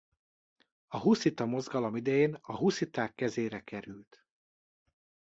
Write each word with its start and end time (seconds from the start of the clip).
A 0.87 0.97
huszita 0.99 1.45
mozgalom 1.45 1.95
idején 1.95 2.37
a 2.41 2.55
husziták 2.55 3.15
kezére 3.15 3.59
került. 3.59 4.25